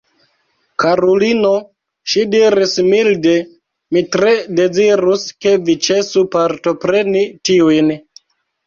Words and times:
Karulino, 0.83 1.51
ŝi 2.13 2.23
diris 2.31 2.73
milde, 2.87 3.35
mi 3.99 4.05
tre 4.17 4.35
dezirus, 4.61 5.29
ke 5.45 5.55
vi 5.69 5.79
ĉesu 5.91 6.27
partopreni 6.39 7.27
tiujn. 7.49 7.97